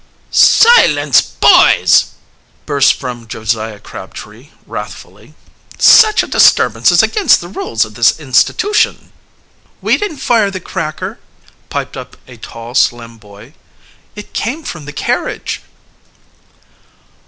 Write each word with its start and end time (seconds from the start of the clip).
"Silence, 0.31 1.21
boys!" 1.21 2.05
burst 2.65 2.93
from 2.95 3.27
Josiah 3.27 3.77
Crabtree 3.79 4.49
wrathfully. 4.65 5.35
"Such 5.77 6.23
a 6.23 6.27
disturbance 6.27 6.91
is 6.91 7.03
against 7.03 7.39
the 7.39 7.47
rules 7.47 7.85
of 7.85 7.93
this 7.93 8.19
institution." 8.19 9.11
"We 9.79 9.97
didn't 9.97 10.17
fire 10.17 10.49
the 10.49 10.59
cracker," 10.59 11.19
piped 11.69 11.95
up 11.95 12.17
a 12.27 12.37
tall, 12.37 12.73
slim 12.73 13.19
boy. 13.19 13.53
"It 14.15 14.33
came 14.33 14.63
from 14.63 14.85
the 14.85 14.91
carriage." 14.93 15.61